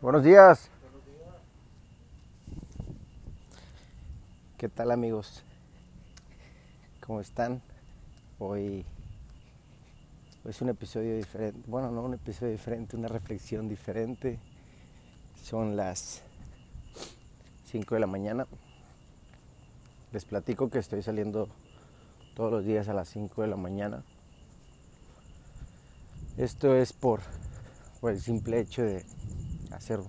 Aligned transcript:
Buenos 0.00 0.22
días. 0.22 0.68
¿Qué 4.58 4.68
tal 4.68 4.90
amigos? 4.90 5.42
¿Cómo 7.00 7.20
están? 7.20 7.62
Hoy, 8.38 8.84
es 10.44 10.60
un 10.60 10.68
episodio 10.68 11.16
diferente. 11.16 11.58
Bueno, 11.66 11.90
no 11.90 12.02
un 12.02 12.14
episodio 12.14 12.52
diferente, 12.52 12.96
una 12.96 13.08
reflexión 13.08 13.66
diferente. 13.66 14.38
Son 15.42 15.74
las 15.74 16.22
5 17.66 17.94
de 17.94 18.00
la 18.00 18.06
mañana. 18.06 18.46
Les 20.12 20.26
platico 20.26 20.68
que 20.68 20.80
estoy 20.80 21.02
saliendo 21.02 21.48
todos 22.34 22.52
los 22.52 22.64
días 22.64 22.88
a 22.88 22.94
las 22.94 23.08
5 23.08 23.40
de 23.40 23.48
la 23.48 23.56
mañana. 23.56 24.04
Esto 26.36 26.74
es 26.74 26.92
por, 26.92 27.20
por 28.00 28.12
el 28.12 28.20
simple 28.20 28.60
hecho 28.60 28.82
de 28.82 29.04
hacer 29.76 30.00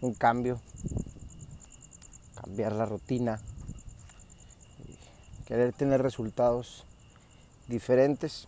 un 0.00 0.14
cambio, 0.14 0.60
cambiar 2.40 2.72
la 2.72 2.86
rutina, 2.86 3.40
querer 5.46 5.72
tener 5.72 6.02
resultados 6.02 6.84
diferentes 7.66 8.46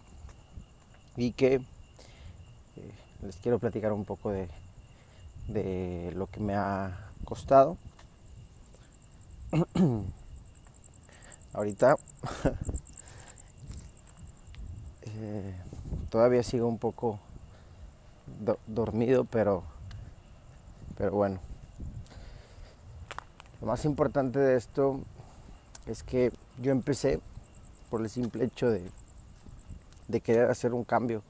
y 1.16 1.33
que 1.33 1.55
eh, 1.55 1.62
les 3.23 3.37
quiero 3.37 3.59
platicar 3.59 3.92
un 3.92 4.05
poco 4.05 4.30
de, 4.30 4.48
de 5.48 6.12
lo 6.14 6.27
que 6.27 6.41
me 6.41 6.55
ha 6.55 7.11
costado. 7.25 7.77
Ahorita 11.52 11.97
eh, 15.02 15.55
todavía 16.11 16.42
sigo 16.42 16.69
un 16.69 16.78
poco 16.78 17.19
dormido, 18.66 19.25
pero 19.25 19.64
pero 21.01 21.12
bueno, 21.12 21.39
lo 23.62 23.69
más 23.69 23.87
importante 23.87 24.39
de 24.39 24.59
esto 24.59 25.01
es 25.87 26.03
que 26.03 26.31
yo 26.59 26.73
empecé 26.73 27.20
por 27.89 28.03
el 28.03 28.11
simple 28.11 28.45
hecho 28.45 28.69
de, 28.69 28.83
de 30.09 30.20
querer 30.20 30.51
hacer 30.51 30.75
un 30.75 30.84
cambio 30.84 31.23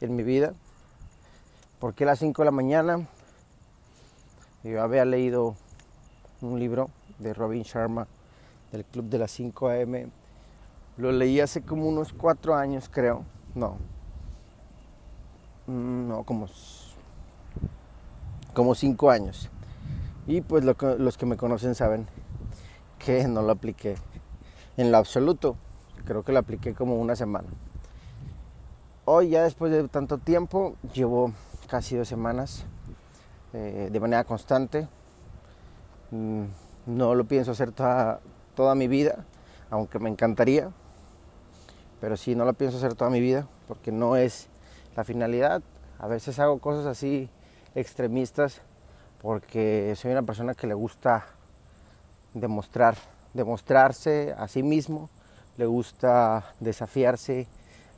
en 0.00 0.14
mi 0.14 0.22
vida. 0.22 0.54
Porque 1.80 2.04
a 2.04 2.06
las 2.06 2.20
5 2.20 2.42
de 2.42 2.44
la 2.44 2.52
mañana 2.52 3.08
yo 4.62 4.80
había 4.80 5.04
leído 5.04 5.56
un 6.40 6.60
libro 6.60 6.88
de 7.18 7.34
Robin 7.34 7.64
Sharma 7.64 8.06
del 8.70 8.84
Club 8.84 9.06
de 9.06 9.18
las 9.18 9.32
5 9.32 9.68
AM. 9.68 10.12
Lo 10.96 11.10
leí 11.10 11.40
hace 11.40 11.62
como 11.62 11.88
unos 11.88 12.12
4 12.12 12.54
años, 12.54 12.88
creo. 12.88 13.24
No. 13.56 13.78
Mm, 15.66 16.06
no, 16.06 16.22
como 16.22 16.46
como 18.58 18.74
cinco 18.74 19.08
años. 19.08 19.50
Y 20.26 20.40
pues 20.40 20.64
los 20.64 21.16
que 21.16 21.26
me 21.26 21.36
conocen 21.36 21.76
saben 21.76 22.08
que 22.98 23.28
no 23.28 23.40
lo 23.40 23.52
apliqué 23.52 23.94
en 24.76 24.90
lo 24.90 24.98
absoluto. 24.98 25.54
Creo 26.04 26.24
que 26.24 26.32
lo 26.32 26.40
apliqué 26.40 26.74
como 26.74 26.96
una 26.96 27.14
semana. 27.14 27.46
Hoy 29.04 29.28
ya 29.28 29.44
después 29.44 29.70
de 29.70 29.86
tanto 29.86 30.18
tiempo, 30.18 30.74
llevo 30.92 31.30
casi 31.68 31.94
dos 31.94 32.08
semanas 32.08 32.64
eh, 33.52 33.90
de 33.92 34.00
manera 34.00 34.24
constante. 34.24 34.88
Mm, 36.10 36.46
no 36.86 37.14
lo 37.14 37.26
pienso 37.26 37.52
hacer 37.52 37.70
toda, 37.70 38.18
toda 38.56 38.74
mi 38.74 38.88
vida, 38.88 39.24
aunque 39.70 40.00
me 40.00 40.10
encantaría. 40.10 40.72
Pero 42.00 42.16
sí, 42.16 42.34
no 42.34 42.44
lo 42.44 42.54
pienso 42.54 42.78
hacer 42.78 42.96
toda 42.96 43.08
mi 43.08 43.20
vida 43.20 43.46
porque 43.68 43.92
no 43.92 44.16
es 44.16 44.48
la 44.96 45.04
finalidad. 45.04 45.62
A 46.00 46.08
veces 46.08 46.40
hago 46.40 46.58
cosas 46.58 46.86
así 46.86 47.30
extremistas 47.78 48.60
porque 49.22 49.94
soy 49.96 50.12
una 50.12 50.22
persona 50.22 50.54
que 50.54 50.66
le 50.66 50.74
gusta 50.74 51.26
demostrar, 52.34 52.96
demostrarse 53.34 54.34
a 54.36 54.48
sí 54.48 54.62
mismo, 54.62 55.10
le 55.56 55.66
gusta 55.66 56.52
desafiarse 56.60 57.46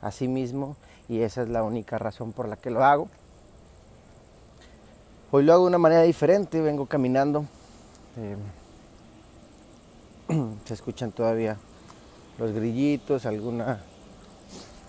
a 0.01 0.11
sí 0.11 0.27
mismo 0.27 0.75
y 1.07 1.21
esa 1.21 1.43
es 1.43 1.49
la 1.49 1.63
única 1.63 1.97
razón 1.97 2.31
por 2.31 2.47
la 2.47 2.55
que 2.55 2.71
lo 2.71 2.83
hago. 2.83 3.09
Hoy 5.31 5.43
lo 5.43 5.53
hago 5.53 5.63
de 5.63 5.69
una 5.69 5.77
manera 5.77 6.01
diferente, 6.01 6.59
vengo 6.59 6.87
caminando. 6.87 7.45
Eh, 8.17 8.37
se 10.65 10.73
escuchan 10.73 11.11
todavía 11.11 11.57
los 12.37 12.51
grillitos, 12.51 13.25
alguna, 13.25 13.79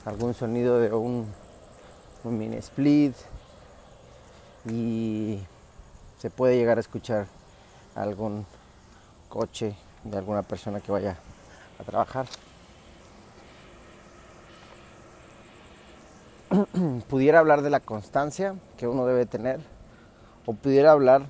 algún 0.04 0.34
sonido 0.34 0.80
de 0.80 0.92
un, 0.92 1.26
un 2.24 2.38
mini 2.38 2.56
split, 2.56 3.14
y 4.66 5.40
se 6.18 6.30
puede 6.30 6.56
llegar 6.56 6.78
a 6.78 6.80
escuchar 6.80 7.26
algún 7.94 8.46
coche 9.28 9.74
de 10.04 10.18
alguna 10.18 10.42
persona 10.42 10.80
que 10.80 10.92
vaya 10.92 11.16
a 11.78 11.84
trabajar. 11.84 12.26
pudiera 17.08 17.38
hablar 17.38 17.62
de 17.62 17.70
la 17.70 17.80
constancia 17.80 18.54
que 18.76 18.86
uno 18.86 19.06
debe 19.06 19.24
tener 19.24 19.60
o 20.44 20.52
pudiera 20.52 20.92
hablar 20.92 21.22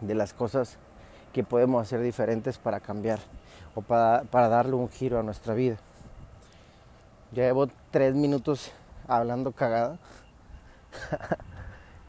de 0.00 0.14
las 0.14 0.34
cosas 0.34 0.76
que 1.32 1.42
podemos 1.42 1.82
hacer 1.82 2.00
diferentes 2.00 2.58
para 2.58 2.80
cambiar 2.80 3.18
o 3.74 3.80
para, 3.80 4.24
para 4.24 4.48
darle 4.48 4.74
un 4.74 4.88
giro 4.88 5.18
a 5.18 5.22
nuestra 5.22 5.54
vida. 5.54 5.76
Ya 7.32 7.44
llevo 7.44 7.68
tres 7.90 8.14
minutos 8.14 8.72
hablando 9.08 9.52
cagada. 9.52 9.98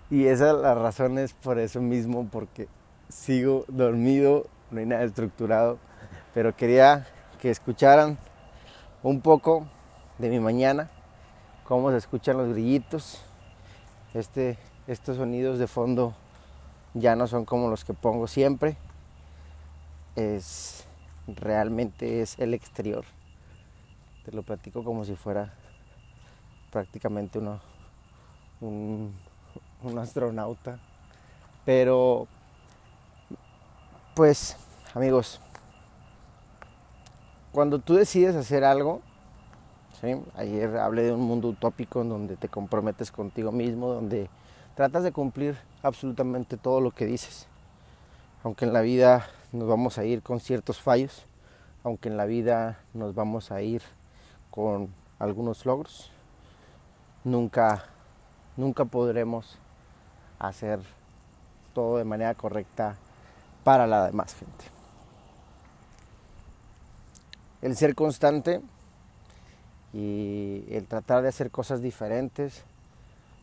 Y 0.10 0.28
esa 0.28 0.52
es 0.52 0.58
la 0.58 0.76
razón 0.76 1.18
es 1.18 1.34
por 1.34 1.58
eso 1.58 1.82
mismo, 1.82 2.28
porque 2.32 2.68
sigo 3.10 3.66
dormido, 3.68 4.46
no 4.72 4.80
hay 4.80 4.86
nada 4.86 5.04
estructurado, 5.04 5.80
pero 6.34 6.56
quería 6.56 7.08
que 7.42 7.50
escucharan 7.50 8.18
un 9.02 9.22
poco 9.22 9.68
de 10.18 10.30
mi 10.30 10.40
mañana, 10.40 10.90
cómo 11.64 11.92
se 11.92 11.98
escuchan 11.98 12.38
los 12.38 12.50
grillitos. 12.50 13.22
Este, 14.14 14.58
estos 14.88 15.18
sonidos 15.18 15.60
de 15.60 15.68
fondo 15.68 16.16
ya 16.94 17.16
no 17.16 17.28
son 17.28 17.46
como 17.46 17.70
los 17.70 17.84
que 17.84 17.94
pongo 17.94 18.28
siempre. 18.28 18.78
Es 20.16 20.86
realmente 21.28 22.22
es 22.22 22.38
el 22.40 22.54
exterior. 22.54 23.06
Te 24.24 24.32
lo 24.32 24.44
platico 24.44 24.84
como 24.84 25.04
si 25.06 25.16
fuera 25.16 25.54
prácticamente 26.72 27.40
uno, 27.40 27.60
un, 28.62 29.14
un 29.86 29.98
astronauta. 30.00 30.80
Pero, 31.66 32.28
pues, 34.16 34.58
amigos, 34.94 35.42
cuando 37.52 37.80
tú 37.80 37.96
decides 37.96 38.36
hacer 38.36 38.64
algo, 38.64 39.02
ayer 40.36 40.78
hablé 40.78 41.04
de 41.04 41.14
un 41.14 41.22
mundo 41.22 41.48
utópico 41.48 42.02
en 42.02 42.10
donde 42.10 42.36
te 42.36 42.50
comprometes 42.50 43.12
contigo 43.12 43.52
mismo, 43.52 43.94
donde 43.94 44.30
tratas 44.76 45.04
de 45.04 45.12
cumplir 45.12 45.58
absolutamente 45.82 46.58
todo 46.58 46.82
lo 46.82 46.92
que 46.92 47.06
dices. 47.06 47.48
Aunque 48.44 48.66
en 48.66 48.74
la 48.74 48.82
vida 48.82 49.26
nos 49.52 49.68
vamos 49.68 49.98
a 49.98 50.06
ir 50.06 50.22
con 50.22 50.40
ciertos 50.40 50.82
fallos, 50.82 51.26
aunque 51.84 52.10
en 52.10 52.18
la 52.18 52.26
vida 52.26 52.80
nos 52.94 53.16
vamos 53.16 53.52
a 53.52 53.62
ir 53.62 53.82
con 54.52 54.94
algunos 55.18 55.66
logros, 55.66 56.12
nunca, 57.24 57.86
nunca 58.58 58.86
podremos 58.86 59.58
hacer 60.40 60.80
todo 61.74 61.98
de 61.98 62.06
manera 62.06 62.34
correcta 62.34 62.96
para 63.64 63.88
la 63.88 64.06
demás 64.06 64.34
gente. 64.34 64.66
El 67.62 67.76
ser 67.76 67.96
constante 67.96 68.62
y 69.94 70.66
el 70.70 70.86
tratar 70.88 71.22
de 71.24 71.30
hacer 71.30 71.52
cosas 71.52 71.82
diferentes 71.82 72.64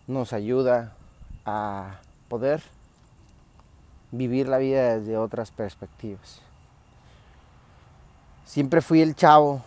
nos 0.07 0.33
ayuda 0.33 0.93
a 1.45 2.01
poder 2.29 2.63
vivir 4.11 4.49
la 4.49 4.59
vida 4.59 4.99
desde 4.99 5.17
otras 5.17 5.51
perspectivas. 5.51 6.41
Siempre 8.45 8.81
fui 8.83 9.01
el 9.01 9.17
chavo 9.17 9.63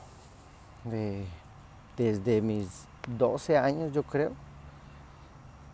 de, 0.84 1.26
desde 1.98 2.42
mis 2.42 2.86
12 3.18 3.58
años, 3.58 3.92
yo 3.94 4.04
creo, 4.04 4.32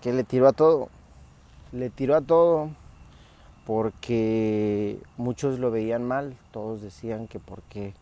que 0.02 0.14
le 0.14 0.24
tiró 0.24 0.48
a 0.48 0.54
todo 0.54 0.90
le 1.72 1.90
tiró 1.90 2.16
a 2.16 2.22
todo 2.22 2.70
porque 3.66 5.00
muchos 5.18 5.60
lo 5.60 5.72
veían 5.72 6.04
mal, 6.04 6.36
todos 6.52 6.82
decían 6.82 7.28
que 7.28 7.40
porque 7.40 7.94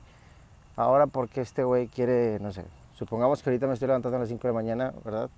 ahora 0.76 1.08
porque 1.08 1.42
este 1.42 1.64
güey 1.64 1.88
quiere, 1.88 2.40
no 2.40 2.52
sé, 2.52 2.66
supongamos 2.94 3.44
que 3.44 3.50
ahorita 3.50 3.68
me 3.68 3.74
estoy 3.74 3.88
levantando 3.88 4.18
a 4.18 4.20
las 4.22 4.30
5 4.30 4.42
de 4.42 4.54
la 4.54 4.54
mañana, 4.54 4.94
¿verdad? 5.04 5.30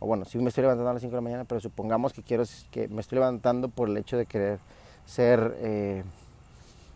O 0.00 0.06
bueno, 0.06 0.24
sí 0.24 0.38
me 0.38 0.48
estoy 0.48 0.62
levantando 0.62 0.90
a 0.90 0.94
las 0.94 1.02
5 1.02 1.12
de 1.12 1.16
la 1.16 1.22
mañana, 1.22 1.44
pero 1.44 1.60
supongamos 1.60 2.12
que 2.12 2.22
quiero 2.22 2.44
que 2.70 2.88
me 2.88 3.00
estoy 3.00 3.18
levantando 3.18 3.68
por 3.68 3.88
el 3.88 3.96
hecho 3.96 4.16
de 4.16 4.26
querer 4.26 4.58
ser 5.06 5.56
eh, 5.58 6.04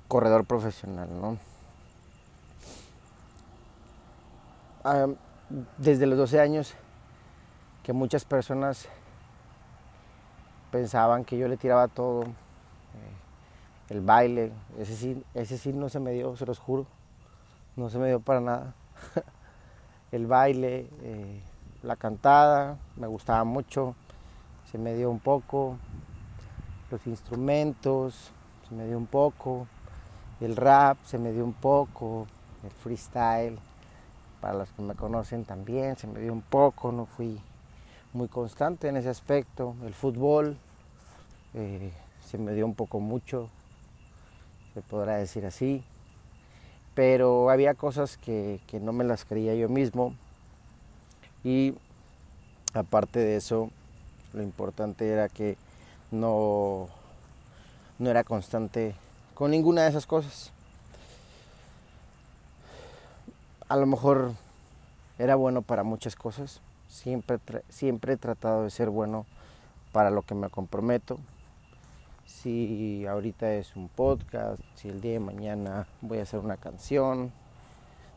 corredor 0.09 0.45
profesional, 0.45 1.09
¿no? 1.21 1.39
desde 5.79 6.07
los 6.07 6.17
12 6.17 6.39
años 6.39 6.75
que 7.83 7.93
muchas 7.93 8.25
personas 8.25 8.89
pensaban 10.71 11.25
que 11.25 11.39
yo 11.39 11.49
le 11.49 11.57
tiraba 11.57 11.89
todo. 11.89 12.23
Eh, 12.25 12.29
el 13.91 14.01
baile, 14.01 14.53
ese 14.79 14.97
sí, 14.97 15.25
ese 15.35 15.59
sí 15.59 15.73
no 15.73 15.89
se 15.89 16.01
me 16.01 16.13
dio, 16.13 16.37
se 16.37 16.47
los 16.47 16.59
juro. 16.59 16.87
No 17.77 17.91
se 17.91 17.99
me 17.99 18.09
dio 18.09 18.21
para 18.21 18.41
nada. 18.41 18.75
el 20.13 20.27
baile, 20.27 20.89
eh, 21.03 21.43
la 21.83 21.97
cantada, 21.97 22.79
me 22.97 23.07
gustaba 23.07 23.45
mucho. 23.45 23.95
Se 24.71 24.79
me 24.79 24.95
dio 24.95 25.11
un 25.11 25.21
poco. 25.21 25.77
Los 26.91 27.07
instrumentos, 27.07 28.33
se 28.69 28.75
me 28.75 28.87
dio 28.87 28.97
un 28.97 29.07
poco. 29.07 29.67
El 30.41 30.57
rap, 30.57 30.99
se 31.05 31.19
me 31.19 31.33
dio 31.33 31.45
un 31.45 31.53
poco. 31.53 32.27
El 32.65 32.71
freestyle, 32.71 33.59
para 34.41 34.55
los 34.55 34.73
que 34.73 34.83
me 34.83 34.95
conocen 34.95 35.45
también, 35.45 35.97
se 35.97 36.07
me 36.07 36.21
dio 36.21 36.33
un 36.33 36.43
poco. 36.43 36.93
No 36.93 37.07
fui 37.07 37.41
muy 38.17 38.29
constante 38.29 38.89
en 38.89 38.97
ese 38.97 39.11
aspecto. 39.11 39.77
El 39.85 39.95
fútbol 39.95 40.57
eh, 41.55 41.93
se 42.25 42.39
me 42.39 42.53
dio 42.53 42.67
un 42.67 42.75
poco 42.75 42.99
mucho, 42.99 43.49
se 44.75 44.83
podrá 44.83 45.17
decir 45.17 45.47
así. 45.47 45.85
Pero 46.95 47.51
había 47.51 47.75
cosas 47.75 48.17
que, 48.17 48.61
que 48.67 48.81
no 48.81 48.93
me 48.93 49.05
las 49.05 49.25
creía 49.25 49.55
yo 49.55 49.69
mismo. 49.69 50.15
Y 51.45 51.75
aparte 52.73 53.21
de 53.21 53.37
eso, 53.37 53.71
lo 54.33 54.43
importante 54.43 55.09
era 55.09 55.29
que 55.29 55.57
no, 56.11 56.89
no 57.99 58.11
era 58.11 58.25
constante 58.25 58.95
con 59.35 59.51
ninguna 59.51 59.83
de 59.83 59.91
esas 59.91 60.07
cosas. 60.07 60.51
A 63.69 63.77
lo 63.77 63.87
mejor 63.87 64.33
era 65.19 65.35
bueno 65.35 65.63
para 65.63 65.83
muchas 65.83 66.17
cosas, 66.17 66.61
Siempre, 66.89 67.39
siempre 67.69 68.15
he 68.15 68.17
tratado 68.17 68.65
de 68.65 68.71
ser 68.71 68.91
bueno 68.91 69.27
para 69.93 70.11
lo 70.11 70.23
que 70.23 70.35
me 70.35 70.51
comprometo. 70.51 71.19
Si 72.25 73.07
ahorita 73.07 73.53
es 73.55 73.77
un 73.77 73.89
podcast, 73.89 74.61
si 74.75 74.89
el 74.89 75.01
día 75.01 75.13
de 75.13 75.21
mañana 75.21 75.87
voy 76.01 76.19
a 76.19 76.23
hacer 76.23 76.41
una 76.41 76.57
canción, 76.57 77.33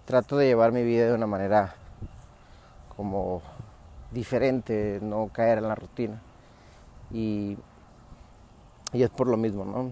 trato 0.05 0.37
de 0.37 0.47
llevar 0.47 0.71
mi 0.71 0.83
vida 0.83 1.07
de 1.07 1.13
una 1.13 1.27
manera 1.27 1.75
como 2.95 3.41
diferente, 4.11 4.99
no 5.01 5.29
caer 5.31 5.59
en 5.59 5.67
la 5.67 5.75
rutina. 5.75 6.21
Y, 7.11 7.57
y 8.93 9.03
es 9.03 9.09
por 9.09 9.27
lo 9.27 9.37
mismo, 9.37 9.65
¿no? 9.65 9.91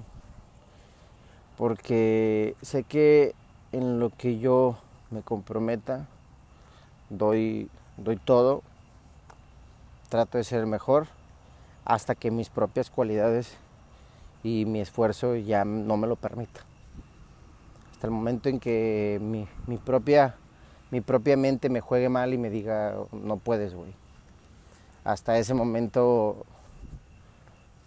Porque 1.57 2.55
sé 2.61 2.83
que 2.83 3.33
en 3.71 3.99
lo 3.99 4.09
que 4.09 4.39
yo 4.39 4.77
me 5.09 5.21
comprometa, 5.21 6.07
doy 7.09 7.69
doy 7.97 8.17
todo, 8.17 8.63
trato 10.09 10.37
de 10.37 10.43
ser 10.43 10.65
mejor 10.65 11.07
hasta 11.85 12.15
que 12.15 12.31
mis 12.31 12.49
propias 12.49 12.89
cualidades 12.89 13.57
y 14.43 14.65
mi 14.65 14.81
esfuerzo 14.81 15.35
ya 15.35 15.65
no 15.65 15.97
me 15.97 16.07
lo 16.07 16.15
permita. 16.15 16.61
Hasta 17.91 18.07
el 18.07 18.11
momento 18.11 18.49
en 18.49 18.59
que 18.59 19.19
mi, 19.21 19.77
propia, 19.77 20.35
mi 20.91 21.01
propia 21.01 21.35
mente 21.35 21.69
me 21.69 21.81
juegue 21.81 22.09
mal 22.09 22.33
y 22.33 22.37
me 22.37 22.49
diga, 22.49 22.95
no 23.11 23.37
puedes, 23.37 23.73
güey. 23.73 23.93
Hasta 25.03 25.37
ese 25.39 25.53
momento, 25.53 26.45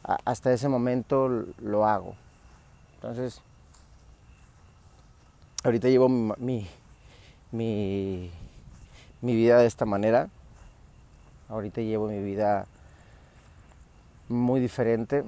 hasta 0.03 0.53
ese 0.53 0.69
momento 0.69 1.29
lo 1.59 1.87
hago. 1.87 2.15
Entonces, 2.97 3.41
ahorita 5.63 5.89
llevo 5.89 6.09
mi 6.09 6.67
mi 7.53 8.31
vida 9.23 9.59
de 9.59 9.67
esta 9.67 9.87
manera. 9.87 10.29
Ahorita 11.49 11.81
llevo 11.81 12.09
mi 12.09 12.23
vida 12.23 12.67
muy 14.29 14.61
diferente. 14.61 15.25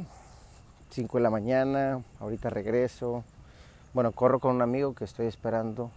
5 0.90 1.18
de 1.18 1.22
la 1.22 1.30
mañana, 1.30 2.02
ahorita 2.20 2.50
regreso. 2.50 3.24
Bueno, 3.94 4.12
corro 4.12 4.40
con 4.40 4.54
un 4.54 4.62
amigo 4.62 4.94
que 4.94 5.04
estoy 5.04 5.26
esperando. 5.26 5.90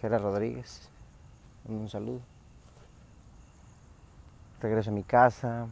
Gera 0.00 0.18
Rodríguez. 0.18 0.88
Un 1.66 1.88
saludo. 1.88 2.20
Regreso 4.60 4.90
a 4.90 4.94
mi 4.94 5.02
casa, 5.02 5.66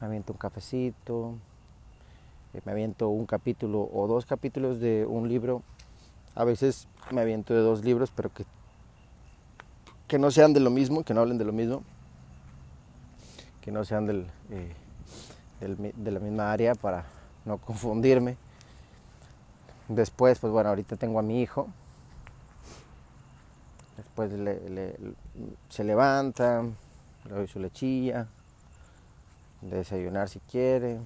me 0.00 0.06
aviento 0.06 0.32
un 0.32 0.38
cafecito, 0.38 1.34
eh, 2.54 2.60
me 2.64 2.72
aviento 2.72 3.08
un 3.08 3.26
capítulo 3.26 3.88
o 3.92 4.06
dos 4.06 4.26
capítulos 4.26 4.80
de 4.80 5.06
un 5.06 5.28
libro. 5.28 5.62
A 6.34 6.44
veces 6.44 6.88
me 7.10 7.20
aviento 7.20 7.54
de 7.54 7.60
dos 7.60 7.84
libros, 7.84 8.10
pero 8.14 8.32
que 8.32 8.44
que 10.10 10.18
no 10.18 10.32
sean 10.32 10.52
de 10.52 10.58
lo 10.58 10.70
mismo, 10.70 11.04
que 11.04 11.14
no 11.14 11.20
hablen 11.20 11.38
de 11.38 11.44
lo 11.44 11.52
mismo, 11.52 11.84
que 13.60 13.70
no 13.70 13.84
sean 13.84 14.06
del, 14.06 14.26
eh, 14.50 14.74
de 15.60 16.10
la 16.10 16.18
misma 16.18 16.50
área 16.50 16.74
para 16.74 17.04
no 17.44 17.58
confundirme. 17.58 18.36
Después, 19.86 20.40
pues 20.40 20.52
bueno, 20.52 20.70
ahorita 20.70 20.96
tengo 20.96 21.20
a 21.20 21.22
mi 21.22 21.40
hijo. 21.40 21.68
Después 23.96 24.32
se 25.68 25.84
levanta, 25.84 26.64
le 27.26 27.30
doy 27.32 27.46
su 27.46 27.60
lechilla, 27.60 28.26
desayunar 29.60 30.28
si 30.28 30.40
quiere, 30.40 30.98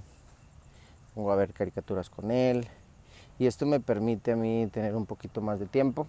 pongo 1.13 1.31
a 1.31 1.35
ver 1.35 1.53
caricaturas 1.53 2.09
con 2.09 2.31
él. 2.31 2.67
Y 3.37 3.45
esto 3.45 3.67
me 3.67 3.79
permite 3.79 4.31
a 4.31 4.35
mí 4.35 4.67
tener 4.73 4.95
un 4.95 5.05
poquito 5.05 5.41
más 5.41 5.59
de 5.59 5.67
tiempo. 5.67 6.07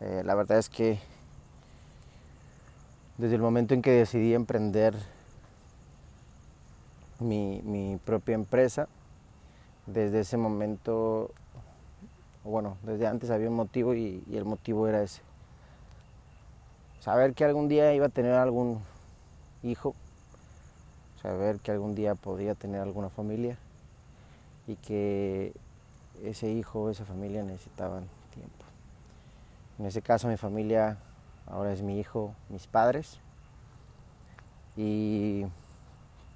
Eh, 0.00 0.22
la 0.24 0.34
verdad 0.34 0.56
es 0.56 0.70
que 0.70 0.98
desde 3.18 3.36
el 3.36 3.40
momento 3.40 3.74
en 3.74 3.82
que 3.82 3.90
decidí 3.90 4.34
emprender 4.34 4.94
mi, 7.18 7.98
propia 8.04 8.34
empresa, 8.34 8.88
desde 9.86 10.20
ese 10.20 10.36
momento, 10.36 11.30
bueno, 12.44 12.76
desde 12.82 13.06
antes 13.06 13.30
había 13.30 13.48
un 13.48 13.56
motivo 13.56 13.94
y, 13.94 14.22
el 14.32 14.44
motivo 14.44 14.86
era 14.86 15.02
ese. 15.02 15.22
Saber 17.00 17.32
que 17.32 17.44
algún 17.44 17.68
día 17.68 17.94
iba 17.94 18.06
a 18.06 18.10
tener 18.10 18.32
algún 18.32 18.80
hijo, 19.62 19.94
saber 21.22 21.58
que 21.60 21.70
algún 21.70 21.94
día 21.94 22.14
podía 22.14 22.54
tener 22.54 22.80
alguna 22.80 23.08
familia 23.08 23.56
y 24.66 24.74
que 24.76 25.52
ese 26.22 26.50
hijo 26.50 26.82
o 26.82 26.90
esa 26.90 27.04
familia 27.04 27.44
necesitaban 27.44 28.04
tiempo. 28.34 28.64
En 29.78 29.86
ese 29.86 30.02
caso 30.02 30.28
mi 30.28 30.36
familia 30.36 30.98
ahora 31.46 31.72
es 31.72 31.82
mi 31.82 31.98
hijo, 31.98 32.34
mis 32.48 32.66
padres. 32.66 33.20
Y 34.76 35.46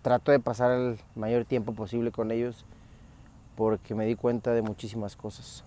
trato 0.03 0.33
de 0.33 0.41
pasar 0.41 0.73
el 0.73 0.99
mayor 1.15 1.45
tiempo 1.45 1.73
posible 1.73 2.11
con 2.11 2.31
ellos 2.31 2.65
porque 3.57 3.95
me 3.95 4.07
di 4.07 4.15
cuenta 4.15 4.53
de 4.53 4.63
muchísimas 4.63 5.17
cosas. 5.17 5.65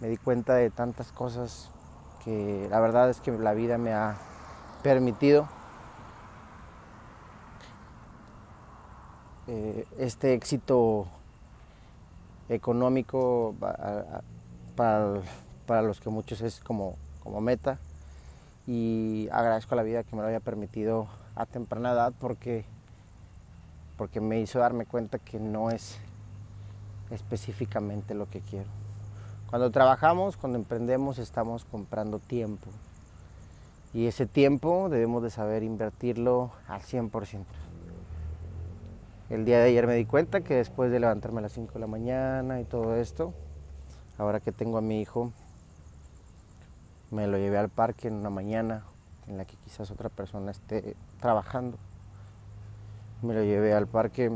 Me 0.00 0.08
di 0.08 0.16
cuenta 0.16 0.54
de 0.54 0.70
tantas 0.70 1.10
cosas 1.12 1.70
que 2.24 2.68
la 2.70 2.80
verdad 2.80 3.10
es 3.10 3.20
que 3.20 3.32
la 3.32 3.52
vida 3.54 3.78
me 3.78 3.92
ha 3.92 4.16
permitido 4.82 5.48
eh, 9.48 9.86
este 9.98 10.34
éxito 10.34 11.06
económico 12.48 13.54
para, 13.58 14.22
para 15.66 15.82
los 15.82 16.00
que 16.00 16.10
muchos 16.10 16.40
es 16.42 16.60
como 16.60 16.96
como 17.22 17.40
meta 17.40 17.78
y 18.66 19.28
agradezco 19.32 19.74
a 19.74 19.76
la 19.76 19.82
vida 19.82 20.04
que 20.04 20.14
me 20.16 20.22
lo 20.22 20.28
haya 20.28 20.40
permitido 20.40 21.08
a 21.34 21.46
temprana 21.46 21.92
edad 21.92 22.12
porque, 22.18 22.64
porque 23.96 24.20
me 24.20 24.40
hizo 24.40 24.58
darme 24.58 24.86
cuenta 24.86 25.18
que 25.18 25.40
no 25.40 25.70
es 25.70 25.98
específicamente 27.10 28.14
lo 28.14 28.28
que 28.28 28.40
quiero. 28.40 28.68
Cuando 29.50 29.70
trabajamos, 29.70 30.36
cuando 30.36 30.58
emprendemos, 30.58 31.18
estamos 31.18 31.64
comprando 31.64 32.18
tiempo. 32.18 32.70
Y 33.92 34.06
ese 34.06 34.26
tiempo 34.26 34.88
debemos 34.88 35.22
de 35.22 35.28
saber 35.28 35.62
invertirlo 35.62 36.52
al 36.66 36.80
100%. 36.80 37.44
El 39.28 39.44
día 39.44 39.58
de 39.58 39.64
ayer 39.64 39.86
me 39.86 39.94
di 39.94 40.06
cuenta 40.06 40.40
que 40.40 40.54
después 40.54 40.90
de 40.90 41.00
levantarme 41.00 41.40
a 41.40 41.42
las 41.42 41.52
5 41.52 41.74
de 41.74 41.80
la 41.80 41.86
mañana 41.86 42.60
y 42.60 42.64
todo 42.64 42.96
esto, 42.96 43.34
ahora 44.16 44.40
que 44.40 44.52
tengo 44.52 44.78
a 44.78 44.80
mi 44.80 45.00
hijo, 45.00 45.32
me 47.12 47.26
lo 47.26 47.36
llevé 47.36 47.58
al 47.58 47.68
parque 47.68 48.08
en 48.08 48.14
una 48.14 48.30
mañana 48.30 48.84
en 49.28 49.36
la 49.36 49.44
que 49.44 49.56
quizás 49.56 49.90
otra 49.90 50.08
persona 50.08 50.50
esté 50.50 50.96
trabajando. 51.20 51.76
Me 53.20 53.34
lo 53.34 53.44
llevé 53.44 53.74
al 53.74 53.86
parque 53.86 54.32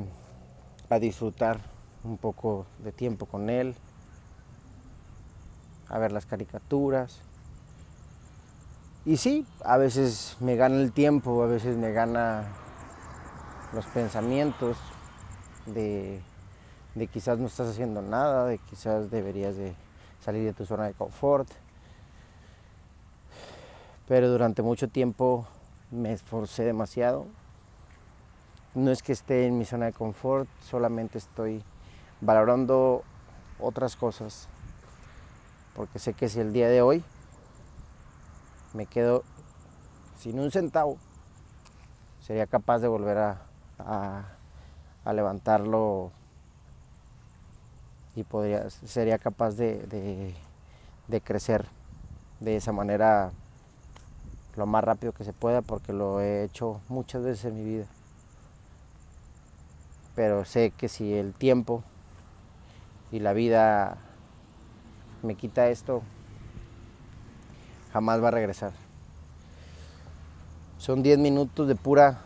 a 0.91 0.99
disfrutar 0.99 1.59
un 2.05 2.19
poco 2.19 2.67
de 2.85 2.93
tiempo 2.93 3.25
con 3.25 3.49
él, 3.49 3.75
a 5.89 5.99
ver 5.99 6.13
las 6.13 6.27
caricaturas. 6.27 7.21
Y 9.07 9.17
sí, 9.17 9.47
a 9.65 9.79
veces 9.79 10.37
me 10.41 10.57
gana 10.57 10.77
el 10.77 10.93
tiempo, 10.93 11.43
a 11.43 11.47
veces 11.47 11.79
me 11.79 11.93
gana 11.93 12.45
los 13.73 13.87
pensamientos 13.87 14.77
de, 15.65 16.21
de 16.95 17.07
quizás 17.07 17.39
no 17.39 17.47
estás 17.47 17.69
haciendo 17.71 18.03
nada, 18.03 18.45
de 18.47 18.59
quizás 18.59 19.11
deberías 19.11 19.57
de 19.57 19.75
salir 20.21 20.45
de 20.45 20.53
tu 20.53 20.67
zona 20.67 20.85
de 20.85 20.93
confort 20.93 21.49
pero 24.07 24.29
durante 24.29 24.63
mucho 24.63 24.89
tiempo 24.89 25.47
me 25.91 26.13
esforcé 26.13 26.65
demasiado. 26.65 27.27
no 28.75 28.91
es 28.91 29.03
que 29.03 29.13
esté 29.13 29.47
en 29.47 29.57
mi 29.57 29.65
zona 29.65 29.87
de 29.87 29.93
confort, 29.93 30.49
solamente 30.61 31.17
estoy 31.19 31.63
valorando 32.21 33.03
otras 33.59 33.97
cosas. 33.97 34.49
Porque 35.75 35.99
sé 35.99 36.13
que 36.13 36.29
si 36.29 36.41
el 36.41 36.53
día 36.53 36.69
de 36.69 36.83
hoy 36.83 37.03
me 38.75 38.87
quedo 38.87 39.25
sin 40.19 40.39
un 40.39 40.51
centavo, 40.51 40.99
sería 42.21 42.47
capaz 42.47 42.81
de 42.81 42.89
volver 42.89 43.19
a, 43.19 43.41
a, 43.79 45.13
levantarlo 45.13 46.11
y 48.15 48.25
podría, 48.25 48.69
sería 48.71 49.19
capaz 49.19 49.53
de, 49.53 50.35
de 51.09 51.21
crecer 51.23 51.67
de 52.41 52.57
esa 52.57 52.73
manera 52.73 53.33
lo 54.57 54.67
más 54.67 54.83
rápido 54.83 55.13
que 55.13 55.25
se 55.25 55.33
pueda 55.33 55.63
porque 55.63 55.93
lo 55.93 56.21
he 56.21 56.45
hecho 56.45 56.81
muchas 56.89 57.23
veces 57.23 57.45
en 57.47 57.57
mi 57.57 57.65
vida. 57.65 57.87
Pero 60.15 60.45
sé 60.45 60.73
que 60.77 60.89
si 60.89 61.13
el 61.15 61.35
tiempo 61.35 61.83
y 63.13 63.21
la 63.21 63.33
vida 63.33 63.99
me 65.23 65.35
quita 65.35 65.69
esto, 65.69 66.03
jamás 67.93 68.23
va 68.23 68.29
a 68.29 68.33
regresar. 68.33 68.73
Son 70.79 71.03
10 71.03 71.19
minutos 71.19 71.69
de 71.69 71.75
pura 71.75 72.21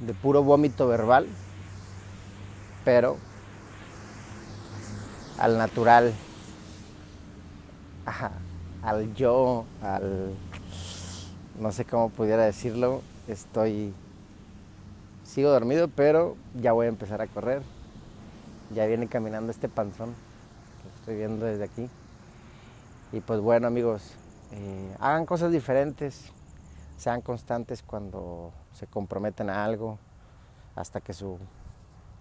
de 0.00 0.14
puro 0.14 0.42
vómito 0.42 0.86
verbal, 0.88 1.26
pero 2.84 3.16
al 5.38 5.56
natural, 5.58 6.14
al 8.84 9.14
yo, 9.14 9.64
al 9.82 10.34
no 11.58 11.72
sé 11.72 11.84
cómo 11.84 12.10
pudiera 12.10 12.44
decirlo, 12.44 13.02
estoy 13.28 13.94
sigo 15.24 15.50
dormido, 15.50 15.88
pero 15.88 16.36
ya 16.54 16.72
voy 16.72 16.86
a 16.86 16.90
empezar 16.90 17.20
a 17.22 17.26
correr. 17.26 17.62
Ya 18.74 18.86
viene 18.86 19.08
caminando 19.08 19.50
este 19.50 19.68
panzón 19.68 20.14
que 20.82 20.88
estoy 21.00 21.16
viendo 21.16 21.46
desde 21.46 21.64
aquí. 21.64 21.88
Y 23.12 23.20
pues 23.20 23.40
bueno 23.40 23.66
amigos, 23.66 24.12
eh, 24.52 24.96
hagan 25.00 25.26
cosas 25.26 25.50
diferentes, 25.50 26.32
sean 26.96 27.20
constantes 27.20 27.82
cuando 27.82 28.52
se 28.72 28.86
comprometen 28.86 29.50
a 29.50 29.64
algo, 29.64 29.98
hasta 30.74 31.00
que 31.00 31.12
su 31.12 31.38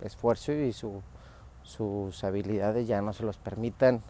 esfuerzo 0.02 0.52
y 0.52 0.74
sus 0.74 2.24
habilidades 2.24 2.88
ya 2.88 3.02
no 3.02 3.14
se 3.14 3.24
los 3.24 3.38
permitan. 3.38 4.02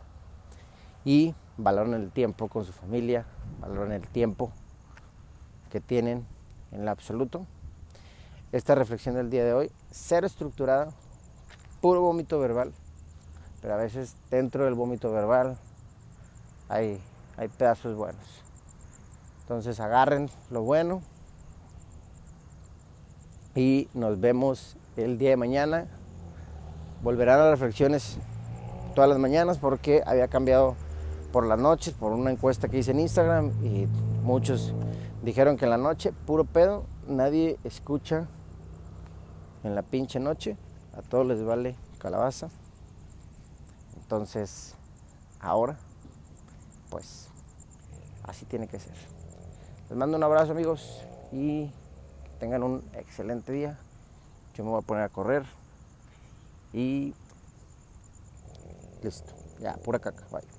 Y 1.05 1.35
valoren 1.57 1.93
el 1.93 2.11
tiempo 2.11 2.47
con 2.47 2.65
su 2.65 2.71
familia, 2.71 3.25
valoren 3.59 3.91
el 3.91 4.07
tiempo 4.07 4.51
que 5.69 5.81
tienen 5.81 6.25
en 6.71 6.85
lo 6.85 6.91
absoluto. 6.91 7.45
Esta 8.51 8.75
reflexión 8.75 9.15
del 9.15 9.29
día 9.29 9.43
de 9.43 9.53
hoy, 9.53 9.71
ser 9.91 10.23
estructurada, 10.25 10.91
puro 11.81 12.01
vómito 12.01 12.39
verbal, 12.39 12.71
pero 13.61 13.73
a 13.73 13.77
veces 13.77 14.15
dentro 14.29 14.65
del 14.65 14.73
vómito 14.73 15.11
verbal 15.11 15.57
hay, 16.69 17.01
hay 17.37 17.47
pedazos 17.47 17.95
buenos. 17.95 18.43
Entonces 19.41 19.79
agarren 19.79 20.29
lo 20.49 20.61
bueno 20.61 21.01
y 23.55 23.89
nos 23.93 24.19
vemos 24.19 24.77
el 24.95 25.17
día 25.17 25.31
de 25.31 25.37
mañana. 25.37 25.87
Volverán 27.01 27.39
a 27.39 27.43
las 27.43 27.59
reflexiones 27.59 28.17
todas 28.95 29.09
las 29.09 29.19
mañanas 29.19 29.57
porque 29.57 30.01
había 30.05 30.27
cambiado 30.27 30.75
por 31.33 31.47
las 31.47 31.59
noches 31.59 31.95
por 31.95 32.11
una 32.13 32.29
encuesta 32.29 32.69
que 32.69 32.77
hice 32.77 32.91
en 32.91 32.99
Instagram 32.99 33.51
y 33.65 33.87
muchos 34.23 34.71
dijeron 35.23 35.57
que 35.57 35.65
en 35.65 35.71
la 35.71 35.79
noche, 35.79 36.13
puro 36.13 36.45
pedo, 36.45 36.85
nadie 37.07 37.57
escucha 37.63 38.27
en 39.63 39.73
la 39.73 39.81
pinche 39.81 40.19
noche, 40.19 40.55
a 40.95 41.01
todos 41.01 41.25
les 41.25 41.43
vale 41.43 41.75
calabaza. 41.97 42.49
Entonces, 43.95 44.75
ahora, 45.39 45.75
pues, 46.91 47.29
así 48.23 48.45
tiene 48.45 48.67
que 48.67 48.79
ser. 48.79 48.93
Les 49.89 49.97
mando 49.97 50.17
un 50.17 50.23
abrazo 50.23 50.51
amigos 50.51 51.01
y 51.31 51.71
tengan 52.39 52.61
un 52.61 52.83
excelente 52.93 53.51
día. 53.51 53.79
Yo 54.53 54.63
me 54.63 54.69
voy 54.69 54.83
a 54.83 54.85
poner 54.85 55.03
a 55.03 55.09
correr 55.09 55.45
y 56.73 57.15
listo. 59.01 59.33
Ya, 59.59 59.73
pura 59.77 59.97
caca. 59.97 60.27
Bye. 60.31 60.52